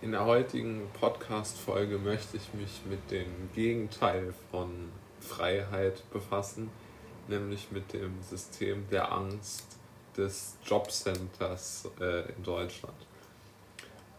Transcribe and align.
In 0.00 0.12
der 0.12 0.24
heutigen 0.24 0.88
Podcast-Folge 1.00 1.98
möchte 1.98 2.36
ich 2.36 2.54
mich 2.54 2.82
mit 2.88 3.10
dem 3.10 3.50
Gegenteil 3.52 4.32
von 4.48 4.92
Freiheit 5.18 6.08
befassen, 6.12 6.70
nämlich 7.26 7.72
mit 7.72 7.92
dem 7.92 8.22
System 8.22 8.88
der 8.90 9.10
Angst 9.10 9.76
des 10.16 10.56
Jobcenters 10.64 11.90
äh, 12.00 12.30
in 12.32 12.44
Deutschland. 12.44 12.94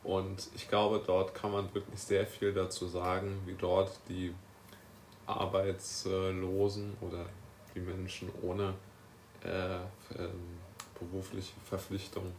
Und 0.04 0.50
ich 0.54 0.68
glaube, 0.68 1.02
dort 1.08 1.34
kann 1.34 1.54
man 1.54 1.74
wirklich 1.74 2.02
sehr 2.02 2.28
viel 2.28 2.52
dazu 2.52 2.86
sagen, 2.86 3.42
wie 3.46 3.56
dort 3.56 4.02
die 4.10 4.36
Arbeitslosen 5.28 6.98
oder 7.00 7.26
die 7.74 7.80
Menschen 7.80 8.30
ohne 8.42 8.74
äh, 9.46 9.76
ähm, 10.18 10.58
berufliche 11.00 11.54
Verpflichtung 11.64 12.34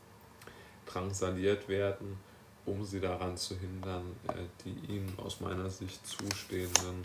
drangsaliert 0.85 1.71
werden 1.71 2.19
um 2.67 2.85
sie 2.85 3.01
daran 3.01 3.37
zu 3.37 3.59
hindern, 3.59 4.17
äh, 4.29 4.35
die 4.65 4.93
ihnen 4.93 5.13
aus 5.19 5.41
meiner 5.41 5.69
Sicht 5.71 6.07
zustehenden 6.07 7.05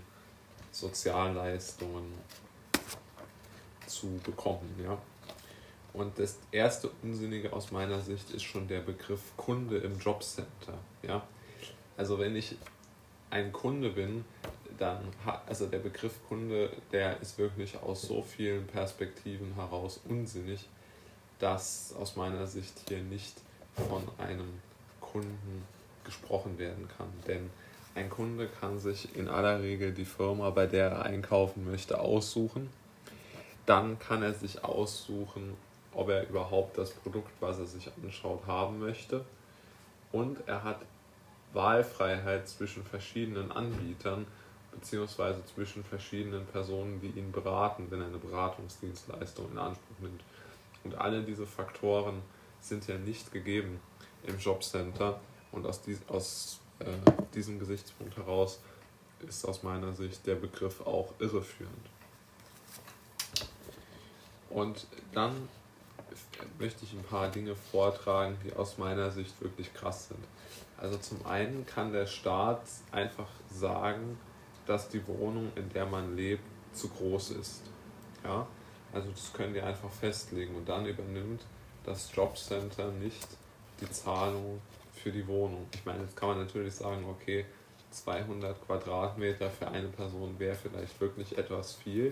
Sozialleistungen 0.71 2.13
zu 3.87 4.19
bekommen. 4.23 4.75
Ja? 4.83 4.97
Und 5.93 6.19
das 6.19 6.37
erste 6.51 6.89
Unsinnige 7.01 7.53
aus 7.53 7.71
meiner 7.71 8.01
Sicht 8.01 8.29
ist 8.31 8.43
schon 8.43 8.67
der 8.67 8.81
Begriff 8.81 9.21
Kunde 9.37 9.77
im 9.77 9.97
Jobcenter. 9.97 10.77
Ja? 11.03 11.25
Also 11.97 12.19
wenn 12.19 12.35
ich 12.35 12.57
ein 13.29 13.51
Kunde 13.51 13.89
bin, 13.89 14.25
dann 14.77 14.99
also 15.45 15.67
der 15.67 15.79
Begriff 15.79 16.13
Kunde, 16.27 16.69
der 16.91 17.21
ist 17.21 17.37
wirklich 17.37 17.77
aus 17.81 18.01
so 18.01 18.21
vielen 18.21 18.67
Perspektiven 18.67 19.55
heraus 19.55 20.01
unsinnig, 20.07 20.67
dass 21.39 21.93
aus 21.97 22.15
meiner 22.15 22.45
Sicht 22.47 22.73
hier 22.87 23.01
nicht 23.01 23.35
von 23.87 24.03
einem 24.17 24.61
Kunden 25.15 25.65
gesprochen 26.03 26.57
werden 26.57 26.89
kann. 26.97 27.07
Denn 27.25 27.49
ein 27.95 28.09
Kunde 28.09 28.49
kann 28.59 28.79
sich 28.79 29.15
in 29.15 29.29
aller 29.29 29.61
Regel 29.61 29.93
die 29.93 30.03
Firma, 30.03 30.49
bei 30.49 30.67
der 30.67 30.89
er 30.89 31.03
einkaufen 31.03 31.63
möchte, 31.69 31.99
aussuchen. 32.01 32.69
Dann 33.65 33.97
kann 33.97 34.21
er 34.21 34.33
sich 34.33 34.65
aussuchen, 34.65 35.55
ob 35.93 36.09
er 36.09 36.27
überhaupt 36.27 36.77
das 36.77 36.91
Produkt, 36.91 37.31
was 37.39 37.59
er 37.59 37.65
sich 37.65 37.89
anschaut, 38.03 38.45
haben 38.45 38.79
möchte. 38.79 39.23
Und 40.11 40.45
er 40.47 40.63
hat 40.65 40.81
Wahlfreiheit 41.53 42.49
zwischen 42.49 42.83
verschiedenen 42.83 43.53
Anbietern 43.53 44.27
beziehungsweise 44.73 45.45
zwischen 45.45 45.85
verschiedenen 45.85 46.45
Personen, 46.47 46.99
die 46.99 47.17
ihn 47.17 47.31
beraten, 47.31 47.87
wenn 47.89 48.01
er 48.01 48.07
eine 48.07 48.17
Beratungsdienstleistung 48.17 49.49
in 49.53 49.57
Anspruch 49.57 49.99
nimmt. 50.01 50.21
Und 50.83 50.95
alle 50.95 51.23
diese 51.23 51.47
Faktoren 51.47 52.21
sind 52.59 52.85
ja 52.87 52.97
nicht 52.97 53.31
gegeben 53.31 53.79
im 54.27 54.37
Jobcenter. 54.39 55.19
Und 55.51 55.65
aus, 55.65 55.81
dies, 55.81 55.99
aus 56.07 56.59
äh, 56.79 56.85
diesem 57.33 57.59
Gesichtspunkt 57.59 58.17
heraus 58.17 58.59
ist 59.27 59.45
aus 59.45 59.63
meiner 59.63 59.93
Sicht 59.93 60.25
der 60.27 60.35
Begriff 60.35 60.81
auch 60.81 61.13
irreführend. 61.19 61.89
Und 64.49 64.87
dann 65.13 65.49
möchte 66.59 66.85
ich 66.85 66.93
ein 66.93 67.03
paar 67.03 67.29
Dinge 67.29 67.55
vortragen, 67.55 68.37
die 68.43 68.53
aus 68.53 68.77
meiner 68.77 69.11
Sicht 69.11 69.41
wirklich 69.41 69.73
krass 69.73 70.09
sind. 70.09 70.23
Also 70.77 70.97
zum 70.97 71.25
einen 71.25 71.65
kann 71.65 71.91
der 71.91 72.05
Staat 72.05 72.61
einfach 72.91 73.27
sagen, 73.49 74.17
dass 74.65 74.89
die 74.89 75.05
Wohnung, 75.07 75.51
in 75.55 75.69
der 75.69 75.85
man 75.85 76.15
lebt, 76.15 76.43
zu 76.73 76.89
groß 76.89 77.31
ist. 77.31 77.61
Ja? 78.23 78.47
Also 78.93 79.09
das 79.11 79.33
können 79.33 79.53
die 79.53 79.61
einfach 79.61 79.89
festlegen 79.89 80.55
und 80.55 80.67
dann 80.67 80.85
übernimmt 80.85 81.41
das 81.83 82.13
Jobcenter 82.13 82.91
nicht 82.91 83.27
die 83.79 83.89
Zahlung 83.89 84.61
für 84.93 85.11
die 85.11 85.27
Wohnung. 85.27 85.67
Ich 85.73 85.85
meine, 85.85 86.03
jetzt 86.03 86.15
kann 86.15 86.29
man 86.29 86.39
natürlich 86.39 86.73
sagen, 86.73 87.05
okay, 87.09 87.45
200 87.91 88.65
Quadratmeter 88.65 89.49
für 89.49 89.67
eine 89.67 89.87
Person 89.87 90.37
wäre 90.39 90.55
vielleicht 90.55 90.99
wirklich 90.99 91.37
etwas 91.37 91.73
viel. 91.75 92.09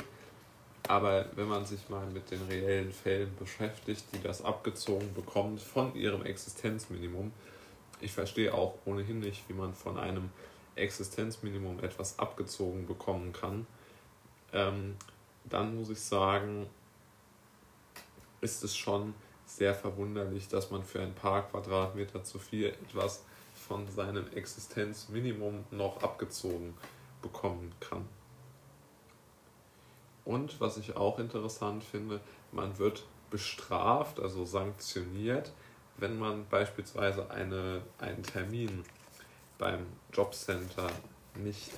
Aber 0.87 1.25
wenn 1.35 1.47
man 1.47 1.65
sich 1.65 1.89
mal 1.89 2.05
mit 2.07 2.29
den 2.29 2.41
reellen 2.43 2.91
Fällen 2.91 3.33
beschäftigt, 3.37 4.03
die 4.13 4.21
das 4.21 4.43
abgezogen 4.43 5.13
bekommt 5.13 5.61
von 5.61 5.95
ihrem 5.95 6.23
Existenzminimum, 6.23 7.31
ich 8.01 8.11
verstehe 8.11 8.53
auch 8.53 8.75
ohnehin 8.85 9.19
nicht, 9.19 9.47
wie 9.47 9.53
man 9.53 9.73
von 9.73 9.97
einem 9.97 10.29
Existenzminimum 10.75 11.79
etwas 11.79 12.19
abgezogen 12.19 12.85
bekommen 12.85 13.31
kann, 13.31 13.65
ähm, 14.51 14.95
dann 15.45 15.77
muss 15.77 15.89
ich 15.89 16.01
sagen, 16.01 16.67
ist 18.41 18.63
es 18.63 18.75
schon 18.75 19.13
sehr 19.57 19.75
verwunderlich, 19.75 20.47
dass 20.47 20.71
man 20.71 20.83
für 20.83 21.01
ein 21.01 21.13
paar 21.13 21.47
Quadratmeter 21.49 22.23
zu 22.23 22.39
viel 22.39 22.67
etwas 22.67 23.23
von 23.53 23.87
seinem 23.87 24.25
Existenzminimum 24.33 25.65
noch 25.71 26.01
abgezogen 26.01 26.73
bekommen 27.21 27.71
kann. 27.79 28.05
Und 30.25 30.59
was 30.59 30.77
ich 30.77 30.95
auch 30.95 31.19
interessant 31.19 31.83
finde, 31.83 32.19
man 32.51 32.77
wird 32.77 33.03
bestraft, 33.29 34.19
also 34.19 34.45
sanktioniert, 34.45 35.51
wenn 35.97 36.17
man 36.17 36.47
beispielsweise 36.49 37.29
eine, 37.29 37.81
einen 37.99 38.23
Termin 38.23 38.83
beim 39.57 39.85
Jobcenter 40.13 40.89
nicht 41.35 41.71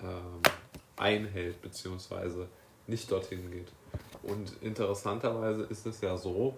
ähm, 0.00 0.40
einhält 0.96 1.60
bzw. 1.62 2.46
nicht 2.86 3.10
dorthin 3.10 3.50
geht. 3.50 3.72
Und 4.22 4.52
interessanterweise 4.62 5.62
ist 5.64 5.86
es 5.86 6.00
ja 6.00 6.16
so, 6.16 6.56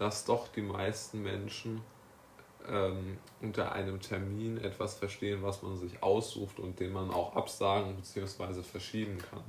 dass 0.00 0.24
doch 0.24 0.48
die 0.48 0.62
meisten 0.62 1.22
Menschen 1.22 1.82
ähm, 2.66 3.18
unter 3.42 3.72
einem 3.72 4.00
Termin 4.00 4.56
etwas 4.56 4.94
verstehen, 4.94 5.42
was 5.42 5.60
man 5.60 5.76
sich 5.76 6.02
aussucht 6.02 6.58
und 6.58 6.80
den 6.80 6.94
man 6.94 7.10
auch 7.10 7.36
absagen 7.36 7.96
bzw. 7.96 8.62
verschieben 8.62 9.18
kann. 9.18 9.44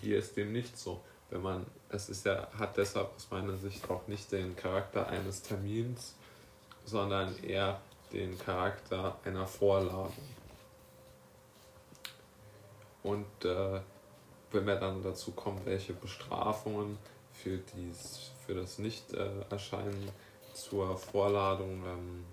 Hier 0.00 0.20
ist 0.20 0.36
dem 0.36 0.52
nicht 0.52 0.78
so. 0.78 1.00
Wenn 1.30 1.42
man, 1.42 1.66
es 1.88 2.08
ist 2.08 2.26
ja, 2.26 2.46
hat 2.56 2.76
deshalb 2.76 3.12
aus 3.16 3.28
meiner 3.32 3.56
Sicht 3.56 3.90
auch 3.90 4.06
nicht 4.06 4.30
den 4.30 4.54
Charakter 4.54 5.08
eines 5.08 5.42
Termins, 5.42 6.14
sondern 6.84 7.36
eher 7.42 7.80
den 8.12 8.38
Charakter 8.38 9.18
einer 9.24 9.48
Vorladung. 9.48 10.12
Und 13.02 13.44
äh, 13.44 13.80
wenn 14.52 14.64
wir 14.64 14.76
dann 14.76 15.02
dazu 15.02 15.32
kommen, 15.32 15.60
welche 15.64 15.92
Bestrafungen 15.92 16.98
für, 17.32 17.58
dies, 17.58 18.30
für 18.48 18.54
das 18.54 18.78
Nicht-Erscheinen 18.78 20.08
zur 20.54 20.96
Vorladung 20.96 21.82
ähm, 21.84 22.24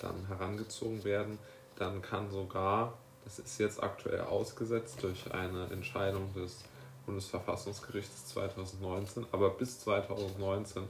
dann 0.00 0.26
herangezogen 0.26 1.04
werden, 1.04 1.38
dann 1.76 2.02
kann 2.02 2.28
sogar, 2.32 2.98
das 3.22 3.38
ist 3.38 3.60
jetzt 3.60 3.80
aktuell 3.80 4.22
ausgesetzt 4.22 5.00
durch 5.02 5.32
eine 5.32 5.66
Entscheidung 5.70 6.34
des 6.34 6.64
Bundesverfassungsgerichts 7.06 8.26
2019, 8.26 9.24
aber 9.30 9.50
bis 9.50 9.78
2019 9.80 10.82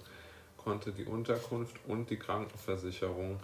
konnte 0.57 0.93
die 0.93 1.05
Unterkunft 1.05 1.77
und 1.87 2.09
die 2.09 2.17
Krankenversicherung 2.19 3.41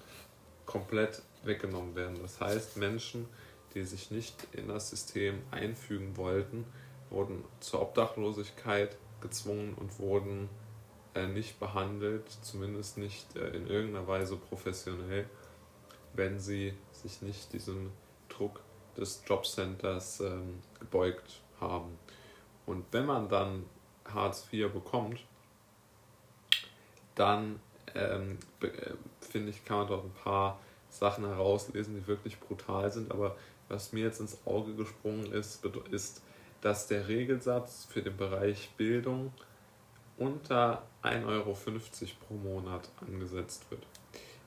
komplett 0.65 1.21
weggenommen 1.45 1.95
werden. 1.95 2.17
Das 2.23 2.41
heißt, 2.41 2.79
Menschen, 2.79 3.29
die 3.75 3.85
sich 3.85 4.11
nicht 4.11 4.49
in 4.53 4.69
das 4.69 4.89
System 4.89 5.43
einfügen 5.51 6.17
wollten, 6.17 6.65
wurden 7.11 7.45
zur 7.61 7.83
Obdachlosigkeit 7.83 8.97
gezwungen 9.21 9.75
und 9.75 9.99
wurden 9.99 10.45
äh, 10.45 10.68
nicht 11.27 11.59
behandelt, 11.59 12.31
zumindest 12.43 12.99
nicht 12.99 13.37
äh, 13.37 13.49
in 13.49 13.67
irgendeiner 13.67 14.07
Weise 14.07 14.37
professionell, 14.37 15.29
wenn 16.15 16.39
sie 16.39 16.75
sich 16.93 17.23
nicht 17.23 17.53
diesem 17.53 17.91
Druck 18.29 18.61
des 18.97 19.23
Jobcenters 19.27 20.21
ähm, 20.21 20.61
gebeugt 20.79 21.41
haben. 21.61 21.99
Und 22.67 22.85
wenn 22.93 23.07
man 23.07 23.29
dann 23.29 23.65
Hartz 24.05 24.47
IV 24.53 24.73
bekommt, 24.73 25.21
dann 27.15 27.61
ähm, 27.95 28.39
äh, 28.61 28.69
finde 29.21 29.51
ich, 29.51 29.65
kann 29.65 29.79
man 29.79 29.89
dort 29.89 30.05
ein 30.05 30.15
paar 30.23 30.61
Sachen 30.91 31.25
herauslesen, 31.27 31.95
die 31.95 32.07
wirklich 32.07 32.39
brutal 32.41 32.91
sind. 32.91 33.11
Aber 33.11 33.37
was 33.69 33.93
mir 33.93 34.05
jetzt 34.05 34.21
ins 34.21 34.39
Auge 34.47 34.75
gesprungen 34.75 35.33
ist, 35.33 35.65
ist, 35.91 36.23
dass 36.61 36.87
der 36.87 37.09
Regelsatz 37.09 37.87
für 37.89 38.03
den 38.03 38.17
Bereich 38.17 38.71
Bildung 38.77 39.33
unter 40.19 40.83
1,50 41.03 41.27
Euro 41.27 41.57
pro 42.27 42.35
Monat 42.35 42.89
angesetzt 43.01 43.71
wird. 43.71 43.87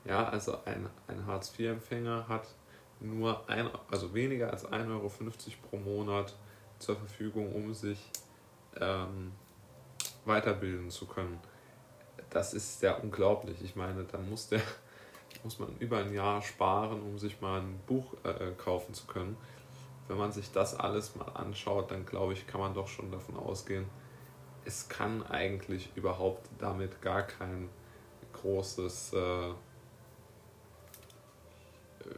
Ja, 0.04 0.28
also 0.28 0.58
ein, 0.64 0.88
ein 1.06 1.26
Hartz-IV-Empfänger 1.26 2.28
hat 2.28 2.48
nur 3.00 3.48
ein, 3.48 3.68
also 3.90 4.12
weniger 4.14 4.50
als 4.50 4.66
1,50 4.66 4.90
Euro 4.90 5.10
pro 5.68 5.76
Monat 5.78 6.34
zur 6.78 6.96
Verfügung, 6.96 7.52
um 7.54 7.72
sich 7.74 7.98
ähm, 8.80 9.32
weiterbilden 10.24 10.90
zu 10.90 11.06
können. 11.06 11.38
Das 12.30 12.54
ist 12.54 12.82
ja 12.82 12.94
unglaublich. 12.96 13.62
Ich 13.62 13.76
meine, 13.76 14.04
dann 14.04 14.28
muss, 14.28 14.48
der, 14.48 14.60
muss 15.44 15.58
man 15.58 15.76
über 15.78 15.98
ein 15.98 16.12
Jahr 16.12 16.42
sparen, 16.42 17.02
um 17.02 17.18
sich 17.18 17.40
mal 17.40 17.60
ein 17.60 17.80
Buch 17.86 18.14
äh, 18.24 18.52
kaufen 18.56 18.94
zu 18.94 19.06
können 19.06 19.36
wenn 20.08 20.18
man 20.18 20.32
sich 20.32 20.52
das 20.52 20.78
alles 20.78 21.16
mal 21.16 21.28
anschaut, 21.34 21.90
dann 21.90 22.04
glaube 22.04 22.32
ich, 22.34 22.46
kann 22.46 22.60
man 22.60 22.74
doch 22.74 22.88
schon 22.88 23.10
davon 23.10 23.36
ausgehen, 23.36 23.86
es 24.64 24.88
kann 24.88 25.24
eigentlich 25.26 25.90
überhaupt 25.96 26.48
damit 26.58 27.00
gar 27.02 27.22
kein 27.22 27.68
großes, 28.32 29.12
äh, 29.14 29.52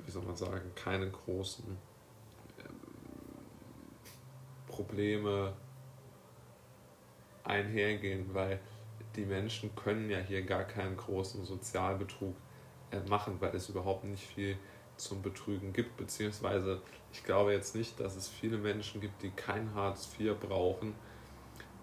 wie 0.04 0.10
soll 0.10 0.22
man 0.22 0.36
sagen, 0.36 0.70
keine 0.74 1.10
großen 1.10 1.76
ähm, 2.58 2.80
Probleme 4.66 5.54
einhergehen, 7.44 8.32
weil 8.32 8.60
die 9.16 9.24
Menschen 9.24 9.74
können 9.76 10.10
ja 10.10 10.18
hier 10.18 10.42
gar 10.42 10.64
keinen 10.64 10.96
großen 10.96 11.44
Sozialbetrug 11.44 12.34
äh, 12.90 13.00
machen, 13.08 13.40
weil 13.40 13.54
es 13.54 13.68
überhaupt 13.68 14.04
nicht 14.04 14.24
viel 14.24 14.56
zum 14.96 15.22
Betrügen 15.22 15.72
gibt, 15.72 15.96
beziehungsweise 15.96 16.80
ich 17.12 17.24
glaube 17.24 17.52
jetzt 17.52 17.74
nicht, 17.74 17.98
dass 18.00 18.16
es 18.16 18.28
viele 18.28 18.58
Menschen 18.58 19.00
gibt, 19.00 19.22
die 19.22 19.30
kein 19.30 19.74
Hartz 19.74 20.08
IV 20.18 20.38
brauchen, 20.38 20.94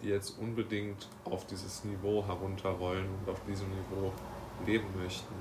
jetzt 0.04 0.38
unbedingt 0.40 1.08
auf 1.26 1.46
dieses 1.46 1.84
Niveau 1.84 2.26
herunter 2.26 2.80
wollen 2.80 3.08
und 3.20 3.32
auf 3.32 3.42
diesem 3.46 3.70
Niveau 3.70 4.12
leben 4.66 4.88
möchten. 5.02 5.34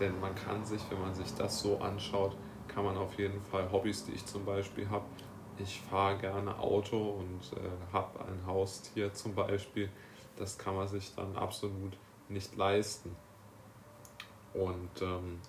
Denn 0.00 0.18
man 0.20 0.34
kann 0.34 0.64
sich, 0.64 0.82
wenn 0.90 1.00
man 1.00 1.14
sich 1.14 1.32
das 1.34 1.60
so 1.60 1.78
anschaut, 1.78 2.36
kann 2.68 2.84
man 2.84 2.96
auf 2.96 3.18
jeden 3.18 3.40
Fall 3.44 3.70
Hobbys, 3.72 4.04
die 4.04 4.12
ich 4.12 4.26
zum 4.26 4.44
Beispiel 4.44 4.88
habe. 4.90 5.06
Ich 5.58 5.80
fahre 5.80 6.18
gerne 6.18 6.58
Auto 6.58 6.98
und 7.20 7.58
äh, 7.58 7.92
habe 7.92 8.20
ein 8.20 8.46
Haustier 8.46 9.14
zum 9.14 9.34
Beispiel. 9.34 9.88
Das 10.36 10.58
kann 10.58 10.76
man 10.76 10.86
sich 10.86 11.14
dann 11.14 11.34
absolut 11.36 11.96
nicht 12.28 12.54
leisten. 12.56 13.16
Und 14.52 15.00
ähm, 15.00 15.40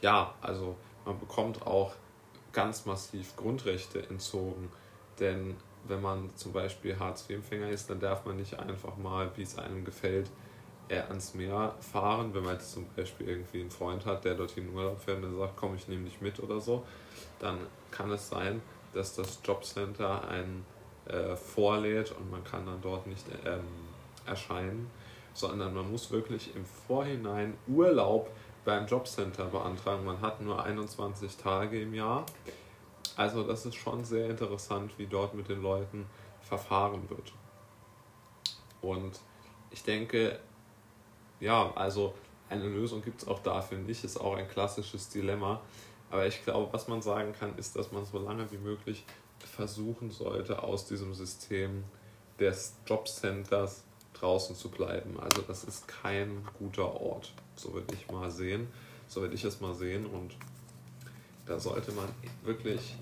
ja, 0.00 0.34
also 0.40 0.76
man 1.04 1.18
bekommt 1.18 1.64
auch 1.66 1.94
ganz 2.52 2.86
massiv 2.86 3.36
Grundrechte 3.36 4.08
entzogen. 4.08 4.70
Denn 5.20 5.56
wenn 5.88 6.02
man 6.02 6.30
zum 6.36 6.52
Beispiel 6.52 6.98
Hartz-IV-Empfänger 6.98 7.68
ist, 7.68 7.90
dann 7.90 8.00
darf 8.00 8.24
man 8.24 8.36
nicht 8.36 8.58
einfach 8.58 8.96
mal, 8.96 9.30
wie 9.36 9.42
es 9.42 9.58
einem 9.58 9.84
gefällt, 9.84 10.30
ans 10.88 11.34
Meer 11.34 11.74
fahren, 11.80 12.32
wenn 12.32 12.44
man 12.44 12.54
jetzt 12.54 12.72
zum 12.72 12.86
Beispiel 12.94 13.28
irgendwie 13.28 13.60
einen 13.60 13.70
Freund 13.70 14.06
hat, 14.06 14.24
der 14.24 14.34
dorthin 14.34 14.68
in 14.68 14.74
Urlaub 14.74 15.00
fährt 15.00 15.16
und 15.22 15.32
der 15.32 15.38
sagt, 15.40 15.56
komm, 15.56 15.74
ich 15.74 15.88
nehme 15.88 16.04
dich 16.04 16.20
mit 16.20 16.38
oder 16.40 16.60
so, 16.60 16.84
dann 17.40 17.58
kann 17.90 18.10
es 18.12 18.28
sein, 18.28 18.62
dass 18.94 19.14
das 19.14 19.40
Jobcenter 19.44 20.28
einen 20.28 20.64
äh, 21.06 21.34
vorlädt 21.34 22.12
und 22.12 22.30
man 22.30 22.44
kann 22.44 22.66
dann 22.66 22.80
dort 22.80 23.06
nicht 23.06 23.24
ähm, 23.44 23.64
erscheinen, 24.26 24.90
sondern 25.34 25.74
man 25.74 25.90
muss 25.90 26.10
wirklich 26.10 26.54
im 26.54 26.64
Vorhinein 26.64 27.54
Urlaub 27.66 28.30
beim 28.64 28.86
Jobcenter 28.86 29.44
beantragen. 29.46 30.04
Man 30.04 30.20
hat 30.20 30.40
nur 30.40 30.62
21 30.62 31.36
Tage 31.36 31.80
im 31.80 31.94
Jahr. 31.94 32.26
Also 33.16 33.42
das 33.42 33.64
ist 33.66 33.74
schon 33.74 34.04
sehr 34.04 34.28
interessant, 34.28 34.92
wie 34.98 35.06
dort 35.06 35.34
mit 35.34 35.48
den 35.48 35.62
Leuten 35.62 36.06
verfahren 36.42 37.08
wird. 37.08 37.32
Und 38.82 39.18
ich 39.70 39.82
denke, 39.82 40.38
ja, 41.40 41.72
also 41.74 42.14
eine 42.48 42.68
Lösung 42.68 43.02
gibt 43.02 43.22
es 43.22 43.28
auch 43.28 43.40
dafür 43.40 43.78
nicht, 43.78 44.04
ist 44.04 44.18
auch 44.18 44.36
ein 44.36 44.48
klassisches 44.48 45.08
Dilemma. 45.08 45.60
Aber 46.10 46.26
ich 46.26 46.44
glaube, 46.44 46.72
was 46.72 46.86
man 46.88 47.02
sagen 47.02 47.32
kann, 47.32 47.56
ist, 47.58 47.74
dass 47.74 47.90
man 47.90 48.04
so 48.04 48.18
lange 48.18 48.50
wie 48.52 48.58
möglich 48.58 49.04
versuchen 49.40 50.10
sollte, 50.10 50.62
aus 50.62 50.86
diesem 50.86 51.14
System 51.14 51.84
des 52.38 52.76
Jobcenters 52.86 53.84
draußen 54.14 54.54
zu 54.54 54.70
bleiben. 54.70 55.18
Also 55.20 55.42
das 55.42 55.64
ist 55.64 55.88
kein 55.88 56.46
guter 56.58 57.00
Ort, 57.00 57.32
so 57.56 57.72
würde 57.74 57.94
ich 57.94 58.10
mal 58.10 58.30
sehen, 58.30 58.68
so 59.08 59.20
würde 59.20 59.34
ich 59.34 59.44
es 59.44 59.60
mal 59.60 59.74
sehen. 59.74 60.06
Und 60.06 60.36
da 61.46 61.58
sollte 61.58 61.92
man 61.92 62.08
wirklich 62.44 62.94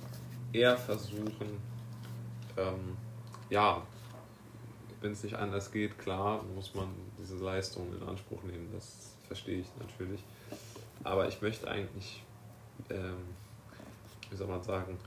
eher 0.53 0.77
versuchen, 0.77 1.61
ähm, 2.57 2.97
ja, 3.51 3.83
wenn 5.01 5.13
es 5.13 5.23
nicht 5.23 5.35
anders 5.35 5.71
geht, 5.71 5.99
klar, 5.99 6.43
muss 6.55 6.75
man 6.75 6.89
diese 7.19 7.37
Leistung 7.37 7.93
in 7.95 8.07
Anspruch 8.07 8.43
nehmen. 8.45 8.71
Das 8.73 9.13
verstehe 9.27 9.61
ich 9.61 9.67
natürlich. 9.79 10.23
Aber 11.03 11.29
ich 11.29 11.43
möchte 11.43 11.69
eigentlich, 11.69 12.23
ähm, 12.91 13.17
wie 14.31 14.37
soll 14.37 14.47
man 14.47 14.63
sagen, 14.63 14.99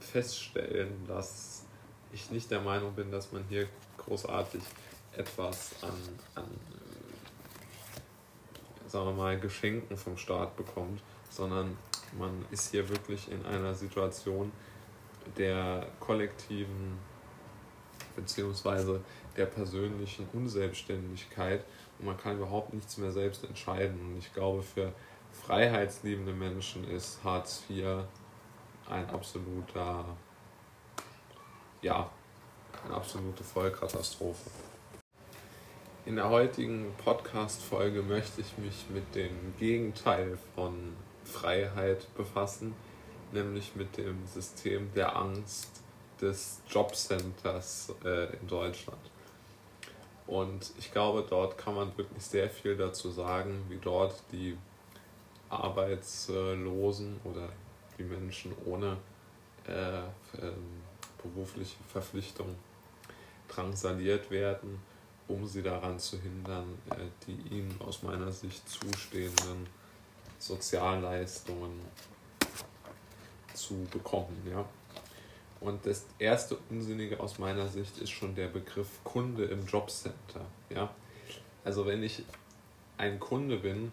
feststellen, 0.00 1.06
dass 1.06 1.64
ich 2.12 2.30
nicht 2.30 2.50
der 2.50 2.60
Meinung 2.60 2.92
bin, 2.94 3.10
dass 3.10 3.32
man 3.32 3.44
hier 3.48 3.68
großartig 3.98 4.62
etwas 5.16 5.72
an, 5.82 5.92
an 6.34 6.44
sagen 8.88 9.06
wir 9.06 9.12
mal, 9.12 9.38
Geschenken 9.38 9.96
vom 9.96 10.16
Staat 10.16 10.56
bekommt, 10.56 11.00
sondern 11.30 11.76
man 12.18 12.44
ist 12.50 12.70
hier 12.70 12.88
wirklich 12.88 13.30
in 13.30 13.44
einer 13.46 13.74
Situation 13.74 14.52
der 15.36 15.86
kollektiven 16.00 16.98
beziehungsweise 18.14 19.00
der 19.36 19.46
persönlichen 19.46 20.28
Unselbstständigkeit 20.32 21.64
und 21.98 22.06
man 22.06 22.16
kann 22.16 22.36
überhaupt 22.36 22.72
nichts 22.72 22.96
mehr 22.98 23.12
selbst 23.12 23.44
entscheiden. 23.44 24.00
Und 24.00 24.18
ich 24.18 24.32
glaube, 24.32 24.62
für 24.62 24.92
freiheitsliebende 25.32 26.32
Menschen 26.32 26.88
ist 26.90 27.22
Hartz 27.22 27.62
IV 27.68 28.04
ein 28.88 29.08
absoluter, 29.10 30.04
ja, 31.82 32.10
eine 32.84 32.94
absolute 32.94 33.44
Vollkatastrophe. 33.44 34.50
In 36.04 36.16
der 36.16 36.30
heutigen 36.30 36.94
Podcast-Folge 37.04 38.02
möchte 38.02 38.40
ich 38.40 38.56
mich 38.58 38.86
mit 38.90 39.14
dem 39.14 39.54
Gegenteil 39.58 40.38
von 40.54 40.94
Freiheit 41.26 42.06
befassen, 42.16 42.74
nämlich 43.32 43.74
mit 43.76 43.96
dem 43.96 44.26
System 44.26 44.92
der 44.94 45.16
Angst 45.16 45.82
des 46.20 46.62
Jobcenters 46.68 47.94
äh, 48.04 48.36
in 48.36 48.46
Deutschland. 48.48 48.98
Und 50.26 50.72
ich 50.78 50.90
glaube, 50.90 51.24
dort 51.28 51.56
kann 51.56 51.74
man 51.74 51.96
wirklich 51.96 52.22
sehr 52.24 52.50
viel 52.50 52.76
dazu 52.76 53.10
sagen, 53.10 53.64
wie 53.68 53.78
dort 53.78 54.14
die 54.32 54.56
Arbeitslosen 55.48 57.20
oder 57.24 57.48
die 57.98 58.02
Menschen 58.02 58.52
ohne 58.64 58.96
äh, 59.68 59.98
ähm, 60.42 60.82
berufliche 61.22 61.76
Verpflichtung 61.88 62.56
drangsaliert 63.48 64.30
werden, 64.30 64.80
um 65.28 65.46
sie 65.46 65.62
daran 65.62 65.98
zu 65.98 66.20
hindern, 66.20 66.78
äh, 66.90 66.96
die 67.26 67.54
ihnen 67.54 67.80
aus 67.80 68.02
meiner 68.02 68.32
Sicht 68.32 68.68
zustehenden 68.68 69.66
Sozialleistungen 70.38 71.80
zu 73.54 73.86
bekommen. 73.90 74.46
Ja? 74.50 74.64
Und 75.60 75.84
das 75.86 76.04
erste 76.18 76.56
Unsinnige 76.70 77.18
aus 77.20 77.38
meiner 77.38 77.68
Sicht 77.68 77.98
ist 77.98 78.10
schon 78.10 78.34
der 78.34 78.48
Begriff 78.48 78.88
Kunde 79.04 79.44
im 79.44 79.66
Jobcenter. 79.66 80.44
Ja? 80.70 80.90
Also 81.64 81.86
wenn 81.86 82.02
ich 82.02 82.22
ein 82.98 83.18
Kunde 83.18 83.56
bin, 83.56 83.92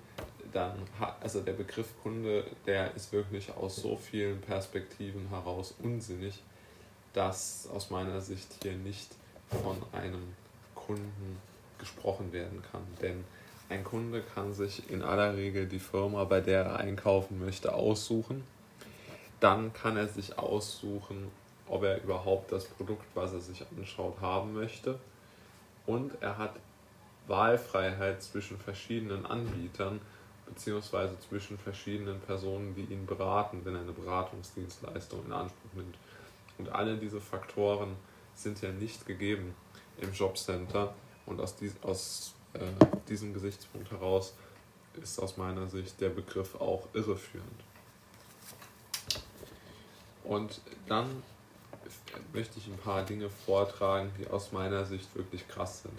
dann 0.52 0.78
also 1.20 1.42
der 1.42 1.54
Begriff 1.54 1.88
Kunde, 2.04 2.46
der 2.66 2.94
ist 2.96 3.12
wirklich 3.12 3.52
aus 3.56 3.78
so 3.78 3.98
vielen 3.98 4.40
Perspektiven 4.42 5.30
heraus 5.30 5.74
unsinnig, 5.82 6.44
dass 7.14 7.68
aus 7.74 7.90
meiner 7.90 8.22
Sicht 8.22 8.48
hier 8.62 8.74
nicht 8.74 9.16
von 9.50 9.82
einem 9.92 10.34
Kunden 10.76 11.40
gesprochen 11.80 12.32
werden 12.32 12.62
kann. 12.72 12.84
Denn 13.02 13.24
ein 13.70 13.84
Kunde 13.84 14.22
kann 14.22 14.54
sich 14.54 14.90
in 14.90 15.02
aller 15.02 15.36
Regel 15.36 15.68
die 15.68 15.80
Firma, 15.80 16.24
bei 16.26 16.42
der 16.42 16.64
er 16.66 16.78
einkaufen 16.78 17.40
möchte, 17.40 17.74
aussuchen. 17.74 18.44
Dann 19.40 19.74
kann 19.74 19.98
er 19.98 20.08
sich 20.08 20.38
aussuchen, 20.38 21.32
ob 21.68 21.84
er 21.84 22.04
überhaupt 22.04 22.52
das 22.52 22.66
Produkt, 22.66 23.06
was 23.16 23.34
er 23.34 23.40
sich 23.40 23.66
anschaut, 23.76 24.20
haben 24.22 24.54
möchte. 24.54 25.00
Und 25.86 26.14
er 26.22 26.38
hat 26.38 26.56
Wahlfreiheit 27.28 28.22
zwischen 28.22 28.58
verschiedenen 28.58 29.26
Anbietern 29.26 30.02
beziehungsweise 30.46 31.18
zwischen 31.20 31.58
verschiedenen 31.58 32.20
Personen, 32.20 32.76
die 32.76 32.84
ihn 32.84 33.06
beraten, 33.06 33.62
wenn 33.64 33.76
er 33.76 33.82
eine 33.82 33.94
Beratungsdienstleistung 33.94 35.26
in 35.26 35.32
Anspruch 35.32 35.74
nimmt. 35.74 35.98
Und 36.58 36.70
alle 36.70 36.98
diese 36.98 37.22
Faktoren 37.22 37.96
sind 38.36 38.62
ja 38.62 38.72
nicht 38.72 39.06
gegeben 39.06 39.56
im 39.98 40.12
Jobcenter 40.12 40.94
und 41.26 41.40
aus, 41.40 41.56
dies, 41.56 41.76
aus 41.82 42.34
äh, 42.54 42.86
diesem 43.08 43.34
Gesichtspunkt 43.34 43.92
heraus 43.92 44.34
ist 45.02 45.20
aus 45.20 45.38
meiner 45.38 45.68
Sicht 45.68 46.00
der 46.02 46.10
Begriff 46.10 46.56
auch 46.56 46.88
irreführend. 46.94 47.64
Und 50.24 50.62
dann 50.88 51.24
möchte 52.32 52.60
ich 52.60 52.68
ein 52.68 52.78
paar 52.78 53.04
Dinge 53.04 53.30
vortragen, 53.30 54.12
die 54.18 54.28
aus 54.28 54.52
meiner 54.52 54.86
Sicht 54.86 55.14
wirklich 55.16 55.48
krass 55.48 55.84
sind. 55.84 55.98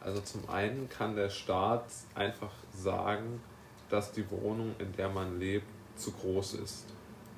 Also 0.00 0.20
zum 0.20 0.48
einen 0.50 0.88
kann 0.88 1.16
der 1.16 1.30
Staat 1.30 1.86
einfach 2.14 2.52
sagen, 2.74 3.40
dass 3.88 4.12
die 4.12 4.28
Wohnung, 4.30 4.74
in 4.78 4.92
der 4.96 5.08
man 5.08 5.38
lebt, 5.38 5.66
zu 5.96 6.12
groß 6.12 6.54
ist. 6.54 6.84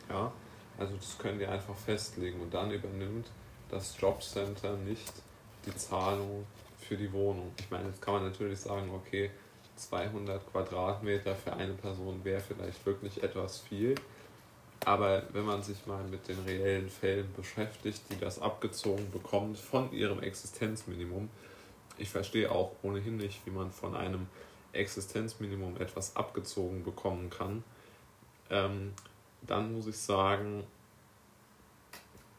Ja? 0.08 0.32
Also 0.78 0.96
das 0.96 1.18
können 1.18 1.38
die 1.38 1.46
einfach 1.46 1.74
festlegen 1.76 2.40
und 2.40 2.52
dann 2.52 2.70
übernimmt 2.70 3.26
das 3.70 3.98
Jobcenter 4.00 4.76
nicht 4.76 5.12
die 5.66 5.74
Zahlung 5.76 6.46
für 6.84 6.96
die 6.96 7.12
Wohnung. 7.12 7.52
Ich 7.58 7.70
meine, 7.70 7.88
jetzt 7.88 8.00
kann 8.00 8.14
man 8.14 8.24
natürlich 8.24 8.60
sagen, 8.60 8.90
okay, 8.90 9.30
200 9.76 10.50
Quadratmeter 10.52 11.34
für 11.34 11.52
eine 11.54 11.74
Person 11.74 12.24
wäre 12.24 12.40
vielleicht 12.40 12.84
wirklich 12.86 13.22
etwas 13.22 13.60
viel. 13.60 13.94
Aber 14.84 15.22
wenn 15.32 15.44
man 15.44 15.62
sich 15.62 15.86
mal 15.86 16.04
mit 16.04 16.28
den 16.28 16.38
reellen 16.40 16.90
Fällen 16.90 17.32
beschäftigt, 17.34 18.02
die 18.10 18.18
das 18.18 18.38
abgezogen 18.38 19.10
bekommt 19.10 19.58
von 19.58 19.90
ihrem 19.92 20.20
Existenzminimum, 20.20 21.30
ich 21.96 22.10
verstehe 22.10 22.50
auch 22.50 22.72
ohnehin 22.82 23.16
nicht, 23.16 23.46
wie 23.46 23.50
man 23.50 23.70
von 23.70 23.96
einem 23.96 24.26
Existenzminimum 24.72 25.76
etwas 25.80 26.16
abgezogen 26.16 26.84
bekommen 26.84 27.30
kann. 27.30 27.64
ähm, 28.50 28.92
dann 29.46 29.74
muss 29.74 29.86
ich 29.86 29.98
sagen, 29.98 30.64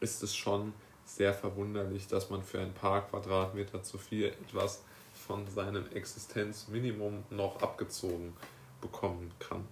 ist 0.00 0.22
es 0.22 0.34
schon 0.34 0.72
sehr 1.06 1.32
verwunderlich, 1.32 2.08
dass 2.08 2.28
man 2.28 2.42
für 2.42 2.60
ein 2.60 2.74
paar 2.74 3.06
Quadratmeter 3.06 3.82
zu 3.82 3.96
viel 3.96 4.26
etwas 4.26 4.82
von 5.14 5.48
seinem 5.48 5.90
Existenzminimum 5.92 7.24
noch 7.30 7.62
abgezogen 7.62 8.36
bekommen 8.80 9.32
kann. 9.38 9.66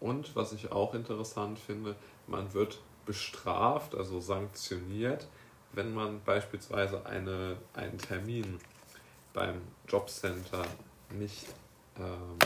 Und 0.00 0.34
was 0.34 0.52
ich 0.52 0.72
auch 0.72 0.94
interessant 0.94 1.58
finde, 1.58 1.94
man 2.26 2.52
wird 2.52 2.80
bestraft, 3.06 3.94
also 3.94 4.20
sanktioniert, 4.20 5.28
wenn 5.72 5.94
man 5.94 6.20
beispielsweise 6.24 7.06
eine, 7.06 7.56
einen 7.72 7.98
Termin 7.98 8.58
beim 9.32 9.60
Jobcenter 9.88 10.64
nicht 11.10 11.46
ähm, 11.98 12.38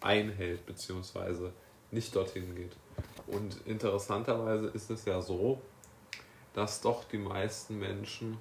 einhält 0.00 0.64
bzw. 0.66 1.50
nicht 1.90 2.14
dorthin 2.14 2.54
geht. 2.54 2.76
Und 3.26 3.56
interessanterweise 3.66 4.68
ist 4.68 4.90
es 4.90 5.04
ja 5.04 5.20
so, 5.20 5.60
dass 6.54 6.80
doch 6.80 7.04
die 7.04 7.18
meisten 7.18 7.78
Menschen 7.78 8.38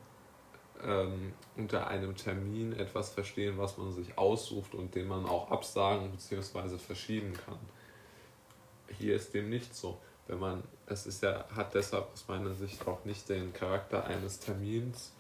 ähm, 0.84 1.34
unter 1.58 1.88
einem 1.88 2.16
Termin 2.16 2.74
etwas 2.74 3.10
verstehen, 3.10 3.58
was 3.58 3.78
man 3.78 3.92
sich 3.92 4.18
aussucht 4.18 4.74
und 4.74 4.96
den 4.96 5.08
man 5.08 5.25
auch 5.25 5.51
absagen 5.51 6.12
bzw. 6.12 6.78
verschieben 6.78 7.34
kann. 7.34 7.60
Hier 8.98 9.16
ist 9.16 9.34
dem 9.34 9.50
nicht 9.50 9.75
so. 9.75 9.98
Wenn 10.28 10.39
man, 10.39 10.63
es 10.86 11.06
ist 11.06 11.24
ja, 11.24 11.46
hat 11.56 11.74
deshalb 11.74 12.12
aus 12.13 12.28
meiner 12.28 12.54
Sicht 12.54 12.88
auch 12.88 13.04
nicht 13.04 13.30
den 13.30 13.51
Charakter 13.54 14.06
eines 14.06 14.39
Termins, 14.39 15.12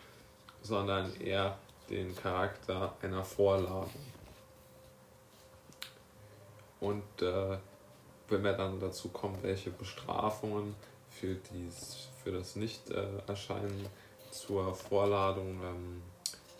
sondern 0.61 1.15
eher 1.19 1.57
den 1.89 2.15
Charakter 2.15 2.95
einer 3.01 3.23
Vorladung. 3.23 3.89
Und 6.79 7.21
äh, 7.21 7.57
wenn 8.29 8.43
wir 8.43 8.53
dann 8.53 8.79
dazu 8.79 9.09
kommen, 9.09 9.37
welche 9.41 9.71
Bestrafungen 9.71 10.75
für, 11.09 11.35
dies, 11.53 12.07
für 12.23 12.31
das 12.31 12.55
Nicht-Erscheinen 12.55 13.87
zur 14.31 14.73
Vorladung 14.75 15.59
ähm, 15.63 16.01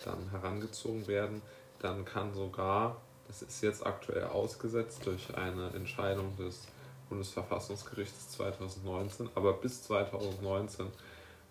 dann 0.03 0.29
herangezogen 0.31 1.07
werden, 1.07 1.41
dann 1.79 2.05
kann 2.05 2.33
sogar, 2.33 2.97
das 3.27 3.41
ist 3.41 3.61
jetzt 3.61 3.85
aktuell 3.85 4.25
ausgesetzt 4.25 5.05
durch 5.05 5.35
eine 5.35 5.69
Entscheidung 5.71 6.35
des 6.37 6.67
Bundesverfassungsgerichts 7.09 8.29
2019, 8.31 9.29
aber 9.35 9.53
bis 9.53 9.83
2019 9.83 10.87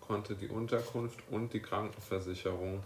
konnte 0.01 0.35
die 0.35 0.47
Unterkunft 0.47 1.19
und 1.29 1.53
die 1.53 1.61
Krankenversicherung 1.61 2.83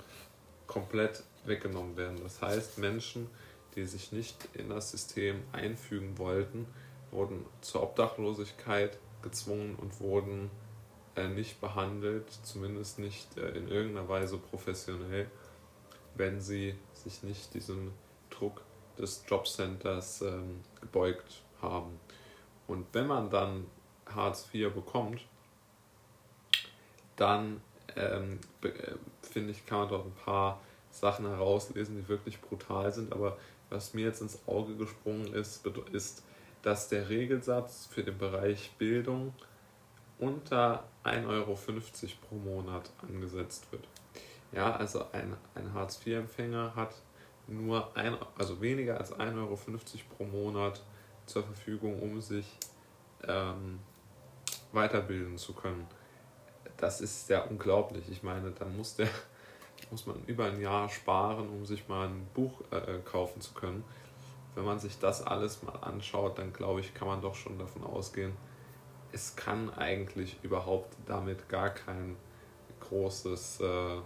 komplett 0.67 1.23
weggenommen 1.45 1.95
werden. 1.97 2.19
Das 2.23 2.41
heißt, 2.41 2.79
Menschen, 2.79 3.29
die 3.75 3.85
sich 3.85 4.11
nicht 4.11 4.37
in 4.53 4.69
das 4.69 4.91
System 4.91 5.41
einfügen 5.51 6.17
wollten, 6.17 6.67
wurden 7.11 7.45
zur 7.61 7.83
Obdachlosigkeit 7.83 8.97
gezwungen 9.23 9.75
und 9.75 9.99
wurden 9.99 10.51
äh, 11.15 11.27
nicht 11.27 11.61
behandelt, 11.61 12.29
zumindest 12.43 12.99
nicht 12.99 13.37
äh, 13.37 13.49
in 13.49 13.67
irgendeiner 13.67 14.07
Weise 14.07 14.37
professionell, 14.37 15.29
wenn 16.15 16.41
sie 16.41 16.75
sich 16.93 17.23
nicht 17.23 17.53
diesem 17.53 17.93
Druck 18.29 18.61
des 18.97 19.23
Jobcenters 19.27 20.21
ähm, 20.21 20.61
gebeugt 20.81 21.41
haben. 21.61 21.99
Und 22.67 22.85
wenn 22.93 23.07
man 23.07 23.29
dann 23.29 23.65
Hartz 24.05 24.47
IV 24.53 24.73
bekommt, 24.73 25.25
dann 27.15 27.61
ähm, 27.95 28.39
äh, 28.61 28.69
finde 29.21 29.51
ich, 29.51 29.65
kann 29.65 29.79
man 29.79 29.89
dort 29.89 30.05
ein 30.05 30.15
paar 30.25 30.61
Sachen 30.91 31.27
herauslesen, 31.27 31.95
die 31.95 32.07
wirklich 32.07 32.39
brutal 32.39 32.91
sind. 32.93 33.11
Aber 33.11 33.37
was 33.69 33.93
mir 33.93 34.05
jetzt 34.05 34.21
ins 34.21 34.39
Auge 34.47 34.75
gesprungen 34.75 35.33
ist, 35.33 35.65
ist, 35.91 36.23
dass 36.63 36.87
der 36.89 37.09
Regelsatz 37.09 37.87
für 37.91 38.03
den 38.03 38.17
Bereich 38.17 38.71
Bildung 38.77 39.35
unter 40.17 40.85
1,50 41.03 41.27
Euro 41.27 41.57
pro 42.27 42.35
Monat 42.35 42.89
angesetzt 43.01 43.71
wird. 43.71 43.87
Ja, 44.51 44.75
also 44.75 45.05
ein, 45.11 45.35
ein 45.55 45.73
Hartz-IV-Empfänger 45.73 46.75
hat 46.75 46.95
nur 47.47 47.95
ein, 47.95 48.15
also 48.37 48.61
weniger 48.61 48.97
als 48.97 49.13
1,50 49.13 49.37
Euro 49.37 49.57
pro 50.17 50.23
Monat 50.25 50.81
zur 51.25 51.43
Verfügung, 51.43 52.01
um 52.01 52.21
sich 52.21 52.45
ähm, 53.27 53.79
weiterbilden 54.71 55.37
zu 55.37 55.53
können. 55.53 55.85
Das 56.77 57.01
ist 57.01 57.29
ja 57.29 57.43
unglaublich. 57.43 58.09
Ich 58.09 58.23
meine, 58.23 58.51
dann 58.51 58.75
muss, 58.77 58.95
der, 58.95 59.09
muss 59.91 60.05
man 60.05 60.23
über 60.27 60.45
ein 60.45 60.61
Jahr 60.61 60.87
sparen, 60.89 61.49
um 61.49 61.65
sich 61.65 61.87
mal 61.87 62.07
ein 62.07 62.27
Buch 62.33 62.61
äh, 62.71 62.99
kaufen 63.03 63.41
zu 63.41 63.53
können. 63.53 63.83
Wenn 64.55 64.65
man 64.65 64.79
sich 64.79 64.99
das 64.99 65.25
alles 65.25 65.63
mal 65.63 65.75
anschaut, 65.81 66.37
dann 66.37 66.53
glaube 66.53 66.79
ich, 66.79 66.93
kann 66.93 67.07
man 67.07 67.21
doch 67.21 67.35
schon 67.35 67.57
davon 67.57 67.83
ausgehen, 67.83 68.33
es 69.11 69.35
kann 69.35 69.71
eigentlich 69.73 70.37
überhaupt 70.43 70.95
damit 71.05 71.47
gar 71.47 71.69
kein 71.69 72.17
großes, 72.79 73.61
äh, 73.61 74.01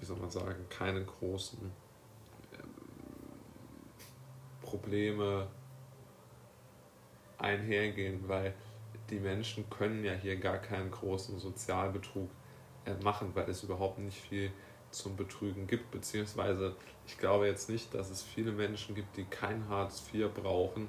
wie 0.00 0.04
soll 0.04 0.18
man 0.18 0.30
sagen, 0.30 0.66
keine 0.68 1.04
großen 1.04 1.70
äh, 2.52 2.56
Probleme 4.60 5.46
einhergehen, 7.38 8.28
weil 8.28 8.54
die 9.10 9.20
Menschen 9.20 9.68
können 9.70 10.04
ja 10.04 10.12
hier 10.12 10.36
gar 10.36 10.58
keinen 10.58 10.90
großen 10.90 11.38
Sozialbetrug 11.38 12.30
äh, 12.86 12.94
machen, 13.04 13.30
weil 13.34 13.48
es 13.48 13.62
überhaupt 13.62 13.98
nicht 13.98 14.18
viel 14.18 14.50
zum 14.94 15.16
Betrügen 15.16 15.66
gibt, 15.66 15.90
beziehungsweise 15.90 16.76
ich 17.06 17.18
glaube 17.18 17.46
jetzt 17.46 17.68
nicht, 17.68 17.92
dass 17.94 18.10
es 18.10 18.22
viele 18.22 18.52
Menschen 18.52 18.94
gibt, 18.94 19.16
die 19.16 19.24
kein 19.24 19.68
Hartz 19.68 20.02
IV 20.12 20.32
brauchen, 20.32 20.88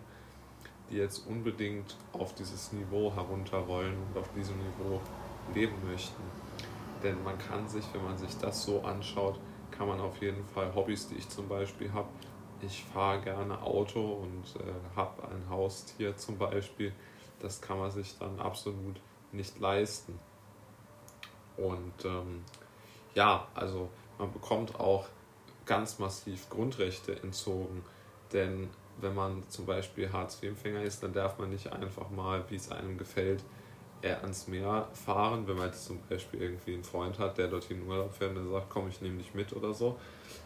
die 0.89 0.97
jetzt 0.97 1.25
unbedingt 1.27 1.95
auf 2.13 2.35
dieses 2.35 2.71
Niveau 2.73 3.13
herunter 3.15 3.67
wollen 3.67 3.95
und 3.97 4.17
auf 4.19 4.29
diesem 4.33 4.57
Niveau 4.57 5.01
leben 5.53 5.75
möchten. 5.89 6.21
Denn 7.01 7.21
man 7.23 7.37
kann 7.37 7.67
sich, 7.67 7.83
wenn 7.93 8.03
man 8.03 8.17
sich 8.17 8.37
das 8.37 8.63
so 8.63 8.81
anschaut, 8.81 9.39
kann 9.71 9.87
man 9.87 9.99
auf 9.99 10.21
jeden 10.21 10.45
Fall 10.45 10.73
Hobbys, 10.73 11.07
die 11.07 11.15
ich 11.15 11.27
zum 11.29 11.47
Beispiel 11.47 11.91
habe, 11.91 12.07
ich 12.61 12.85
fahre 12.93 13.19
gerne 13.21 13.61
Auto 13.61 13.99
und 13.99 14.61
äh, 14.61 14.95
habe 14.95 15.27
ein 15.27 15.49
Haustier 15.49 16.15
zum 16.15 16.37
Beispiel, 16.37 16.93
das 17.39 17.59
kann 17.59 17.77
man 17.77 17.91
sich 17.91 18.17
dann 18.17 18.39
absolut 18.39 19.01
nicht 19.33 19.59
leisten. 19.59 20.17
Und 21.57 22.05
ähm, 22.05 22.45
ja, 23.15 23.47
also 23.53 23.89
man 24.17 24.31
bekommt 24.31 24.79
auch 24.79 25.07
ganz 25.65 25.99
massiv 25.99 26.49
Grundrechte 26.49 27.21
entzogen, 27.21 27.83
denn 28.31 28.69
wenn 28.99 29.15
man 29.15 29.43
zum 29.49 29.65
Beispiel 29.65 30.11
Hartz-IV-Empfänger 30.11 30.83
ist, 30.83 31.01
dann 31.03 31.13
darf 31.13 31.39
man 31.39 31.49
nicht 31.49 31.71
einfach 31.71 32.09
mal, 32.09 32.43
wie 32.49 32.55
es 32.55 32.71
einem 32.71 32.97
gefällt, 32.97 33.43
ans 34.03 34.47
Meer 34.47 34.89
fahren, 34.93 35.47
wenn 35.47 35.55
man 35.55 35.67
jetzt 35.67 35.85
zum 35.85 35.99
Beispiel 36.09 36.41
irgendwie 36.41 36.73
einen 36.73 36.83
Freund 36.83 37.17
hat, 37.19 37.37
der 37.37 37.47
dorthin 37.47 37.81
in 37.81 37.87
Urlaub 37.87 38.13
fährt 38.13 38.35
und 38.35 38.43
der 38.43 38.51
sagt, 38.51 38.69
komm, 38.69 38.89
ich 38.89 39.01
nehme 39.01 39.17
dich 39.17 39.33
mit 39.33 39.53
oder 39.53 39.73
so, 39.73 39.97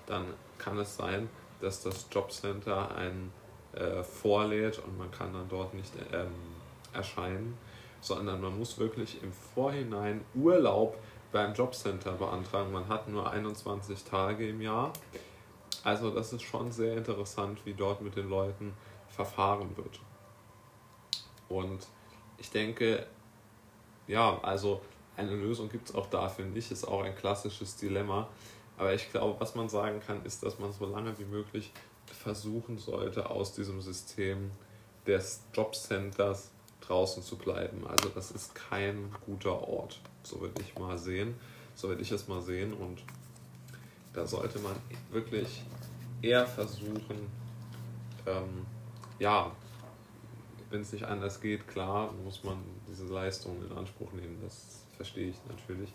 dann 0.06 0.26
kann 0.60 0.78
es 0.78 0.96
sein, 0.96 1.28
dass 1.60 1.82
das 1.82 2.06
Jobcenter 2.12 2.96
einen 2.96 3.32
äh, 3.74 4.04
vorlädt 4.04 4.80
und 4.80 4.98
man 4.98 5.10
kann 5.10 5.34
dann 5.34 5.50
dort 5.50 5.74
nicht 5.74 5.92
ähm, 6.14 6.32
erscheinen, 6.94 7.58
sondern 8.00 8.42
man 8.42 8.58
muss 8.58 8.78
wirklich 8.78 9.22
im 9.24 9.32
Vorhinein 9.32 10.24
Urlaub 10.36 10.98
beim 11.32 11.54
Jobcenter 11.54 12.14
beantragen. 12.14 12.72
Man 12.72 12.88
hat 12.88 13.08
nur 13.08 13.30
21 13.30 14.04
Tage 14.04 14.50
im 14.50 14.62
Jahr 14.62 14.94
also 15.88 16.12
das 16.12 16.34
ist 16.34 16.42
schon 16.42 16.70
sehr 16.70 16.98
interessant, 16.98 17.66
wie 17.66 17.74
dort 17.74 18.02
mit 18.02 18.18
den 18.18 18.28
Leuten 18.28 18.74
verfahren 19.08 19.76
wird. 19.78 20.02
Und 21.48 21.88
ich 22.38 22.50
denke, 22.50 23.08
ja, 24.06 24.38
also 24.42 24.82
eine 25.16 25.34
Lösung 25.34 25.70
gibt 25.70 25.88
es 25.88 25.96
auch 25.96 26.08
dafür 26.08 26.44
nicht, 26.44 26.72
ist 26.72 26.86
auch 26.86 27.04
ein 27.04 27.16
klassisches 27.16 27.78
Dilemma. 27.78 28.28
Aber 28.78 28.94
ich 28.94 29.10
glaube, 29.12 29.40
was 29.40 29.56
man 29.56 29.70
sagen 29.70 30.02
kann, 30.06 30.26
ist, 30.26 30.44
dass 30.44 30.60
man 30.60 30.74
so 30.74 30.86
lange 30.86 31.18
wie 31.20 31.26
möglich 31.26 31.72
versuchen 32.06 32.78
sollte, 32.78 33.30
aus 33.30 33.54
diesem 33.54 33.82
System 33.82 34.52
des 35.06 35.42
Jobcenters 35.54 36.52
draußen 36.88 37.24
zu 37.24 37.38
bleiben. 37.38 37.86
Also 37.88 38.10
das 38.10 38.32
ist 38.32 38.56
kein 38.56 39.14
guter 39.26 39.68
Ort, 39.68 40.00
so 40.24 40.40
würde 40.42 40.62
ich 40.62 40.78
mal 40.78 40.98
sehen, 40.98 41.36
so 41.76 41.90
würde 41.90 42.02
ich 42.02 42.12
es 42.12 42.28
mal 42.28 42.42
sehen. 42.42 42.74
Und 42.74 43.04
da 44.14 44.26
sollte 44.26 44.60
man 44.60 44.76
wirklich 45.12 45.64
eher 46.22 46.46
versuchen, 46.46 47.32
ähm, 48.26 48.66
ja, 49.20 49.52
wenn 50.70 50.82
es 50.82 50.92
nicht 50.92 51.06
anders 51.06 51.40
geht, 51.40 51.68
klar, 51.68 52.12
muss 52.24 52.44
man 52.44 52.58
diese 52.90 53.06
Leistung 53.06 53.64
in 53.64 53.76
Anspruch 53.78 54.12
nehmen, 54.14 54.38
das 54.44 54.82
verstehe 54.96 55.30
ich 55.30 55.38
natürlich. 55.48 55.92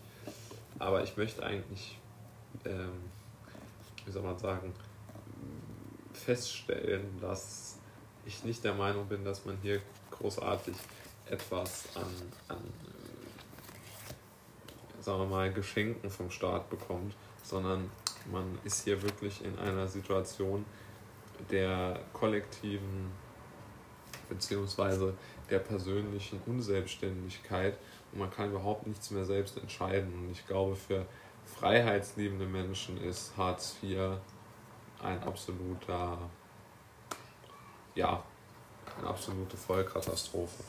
Aber 0.79 1.03
ich 1.03 1.15
möchte 1.17 1.43
eigentlich, 1.43 1.99
ähm, 2.65 2.91
wie 4.05 4.11
soll 4.11 4.23
man 4.23 4.37
sagen, 4.37 4.73
feststellen, 6.13 7.19
dass 7.21 7.77
ich 8.25 8.43
nicht 8.43 8.63
der 8.63 8.73
Meinung 8.73 9.07
bin, 9.07 9.23
dass 9.23 9.45
man 9.45 9.57
hier 9.61 9.81
großartig 10.23 10.75
etwas 11.29 11.89
an, 11.95 12.05
an 12.47 12.57
sagen 15.01 15.19
wir 15.19 15.25
mal, 15.25 15.51
Geschenken 15.51 16.09
vom 16.09 16.31
Staat 16.31 16.69
bekommt, 16.69 17.13
sondern 17.43 17.91
man 18.31 18.57
ist 18.63 18.85
hier 18.85 19.01
wirklich 19.01 19.43
in 19.43 19.59
einer 19.59 19.85
Situation, 19.85 20.65
der 21.51 21.99
kollektiven 22.13 23.11
beziehungsweise 24.29 25.13
der 25.49 25.59
persönlichen 25.59 26.41
Unselbstständigkeit 26.45 27.77
und 28.13 28.19
man 28.19 28.31
kann 28.31 28.51
überhaupt 28.51 28.87
nichts 28.87 29.11
mehr 29.11 29.25
selbst 29.25 29.57
entscheiden. 29.57 30.13
Und 30.13 30.31
ich 30.31 30.47
glaube, 30.47 30.77
für 30.77 31.05
freiheitsliebende 31.59 32.45
Menschen 32.45 32.97
ist 33.03 33.35
Hartz 33.35 33.75
IV 33.83 34.19
ein 35.01 35.21
absoluter, 35.23 36.17
ja, 37.95 38.23
absolute 39.05 39.57
Vollkatastrophe. 39.57 40.63